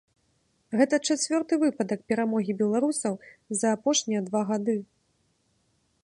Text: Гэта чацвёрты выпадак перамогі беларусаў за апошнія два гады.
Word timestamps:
Гэта 0.79 0.95
чацвёрты 1.13 1.53
выпадак 1.63 1.99
перамогі 2.11 2.55
беларусаў 2.61 3.13
за 3.59 3.67
апошнія 3.77 4.21
два 4.31 4.41
гады. 4.53 4.75